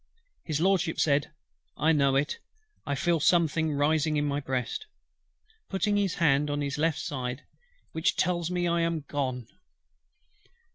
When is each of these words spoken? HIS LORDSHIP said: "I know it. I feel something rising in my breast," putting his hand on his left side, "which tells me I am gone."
HIS 0.43 0.59
LORDSHIP 0.59 0.99
said: 0.99 1.29
"I 1.77 1.91
know 1.91 2.15
it. 2.15 2.39
I 2.87 2.95
feel 2.95 3.19
something 3.19 3.71
rising 3.71 4.17
in 4.17 4.25
my 4.25 4.39
breast," 4.39 4.87
putting 5.69 5.95
his 5.95 6.15
hand 6.15 6.49
on 6.49 6.59
his 6.61 6.79
left 6.79 6.97
side, 6.99 7.43
"which 7.91 8.15
tells 8.15 8.49
me 8.49 8.67
I 8.67 8.81
am 8.81 9.01
gone." 9.07 9.45